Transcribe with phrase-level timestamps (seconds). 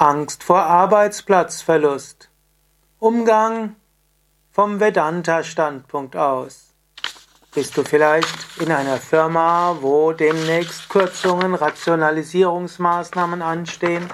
[0.00, 2.30] Angst vor Arbeitsplatzverlust.
[3.00, 3.74] Umgang
[4.52, 6.72] vom Vedanta-Standpunkt aus.
[7.52, 14.08] Bist du vielleicht in einer Firma, wo demnächst Kürzungen, Rationalisierungsmaßnahmen anstehen?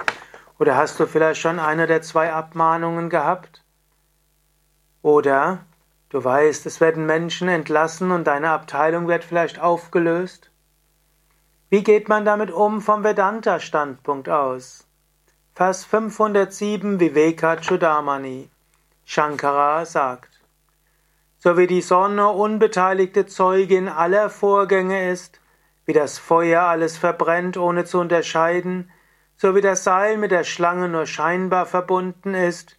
[0.57, 3.63] Oder hast du vielleicht schon eine der zwei Abmahnungen gehabt?
[5.03, 5.67] Oder
[6.09, 10.49] du weißt, es werden Menschen entlassen und deine Abteilung wird vielleicht aufgelöst?
[11.69, 14.84] Wie geht man damit um vom Vedanta-Standpunkt aus?
[15.57, 18.49] Vers 507 Viveka Chudamani.
[19.05, 20.41] Shankara sagt,
[21.39, 25.39] so wie die Sonne unbeteiligte Zeugin aller Vorgänge ist,
[25.85, 28.91] wie das Feuer alles verbrennt, ohne zu unterscheiden,
[29.37, 32.77] so wie das Seil mit der Schlange nur scheinbar verbunden ist,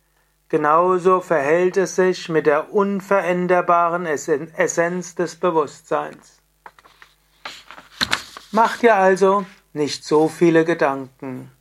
[0.50, 6.42] genauso verhält es sich mit der unveränderbaren Essenz des Bewusstseins.
[8.52, 11.55] Mach dir also nicht so viele Gedanken.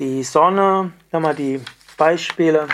[0.00, 1.60] Die Sonne, mal die
[1.98, 2.68] Beispiele.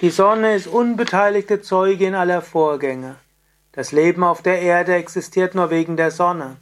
[0.00, 3.14] Die Sonne ist unbeteiligte Zeugin aller Vorgänge.
[3.70, 6.56] Das Leben auf der Erde existiert nur wegen der Sonne.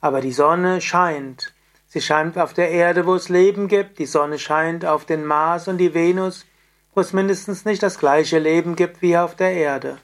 [0.00, 1.52] Aber die Sonne scheint.
[1.86, 3.98] Sie scheint auf der Erde, wo es Leben gibt.
[3.98, 6.46] Die Sonne scheint auf den Mars und die Venus,
[6.94, 9.98] wo es mindestens nicht das gleiche Leben gibt wie auf der Erde.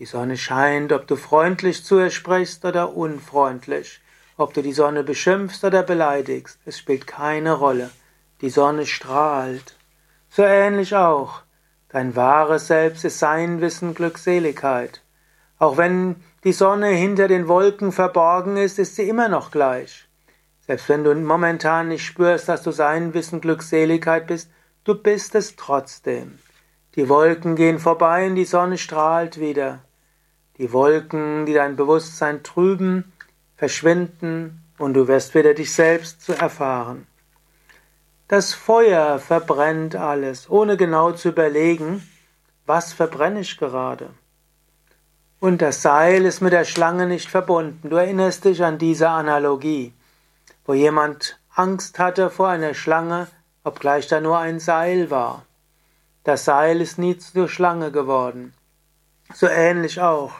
[0.00, 4.00] Die Sonne scheint, ob du freundlich zu ihr sprichst oder unfreundlich,
[4.36, 7.92] ob du die Sonne beschimpfst oder beleidigst, es spielt keine Rolle
[8.40, 9.76] die Sonne strahlt.
[10.28, 11.42] So ähnlich auch.
[11.88, 15.02] Dein wahres Selbst ist sein Wissen Glückseligkeit.
[15.58, 20.08] Auch wenn die Sonne hinter den Wolken verborgen ist, ist sie immer noch gleich.
[20.66, 24.50] Selbst wenn du momentan nicht spürst, dass du sein Wissen Glückseligkeit bist,
[24.84, 26.38] du bist es trotzdem.
[26.94, 29.80] Die Wolken gehen vorbei und die Sonne strahlt wieder.
[30.58, 33.12] Die Wolken, die dein Bewusstsein trüben,
[33.56, 37.06] verschwinden und du wirst wieder dich selbst zu erfahren.
[38.30, 42.06] Das Feuer verbrennt alles, ohne genau zu überlegen,
[42.66, 44.10] was verbrenne ich gerade.
[45.40, 47.88] Und das Seil ist mit der Schlange nicht verbunden.
[47.88, 49.94] Du erinnerst dich an diese Analogie,
[50.66, 53.28] wo jemand Angst hatte vor einer Schlange,
[53.64, 55.46] obgleich da nur ein Seil war.
[56.22, 58.52] Das Seil ist nie zur Schlange geworden.
[59.32, 60.32] So ähnlich auch.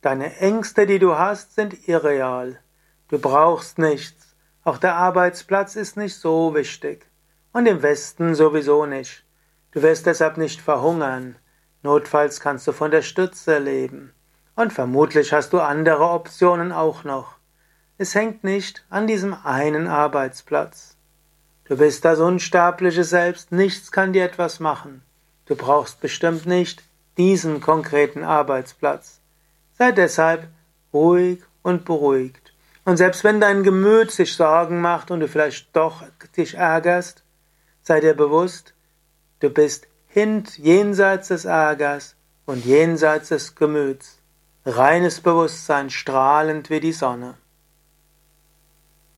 [0.00, 2.58] Deine Ängste, die du hast, sind irreal.
[3.08, 4.34] Du brauchst nichts.
[4.64, 7.07] Auch der Arbeitsplatz ist nicht so wichtig
[7.58, 9.24] und im Westen sowieso nicht.
[9.72, 11.34] Du wirst deshalb nicht verhungern.
[11.82, 14.12] Notfalls kannst du von der Stütze leben.
[14.54, 17.34] Und vermutlich hast du andere Optionen auch noch.
[17.98, 20.96] Es hängt nicht an diesem einen Arbeitsplatz.
[21.64, 25.02] Du bist das unsterbliche Selbst, nichts kann dir etwas machen.
[25.46, 26.84] Du brauchst bestimmt nicht
[27.16, 29.20] diesen konkreten Arbeitsplatz.
[29.76, 30.46] Sei deshalb
[30.92, 32.52] ruhig und beruhigt.
[32.84, 36.04] Und selbst wenn dein Gemüt sich Sorgen macht und du vielleicht doch
[36.36, 37.24] dich ärgerst,
[37.88, 38.74] Sei dir bewusst,
[39.40, 44.18] du bist hint jenseits des Ärgers und jenseits des Gemüts,
[44.66, 47.38] reines Bewusstsein strahlend wie die Sonne.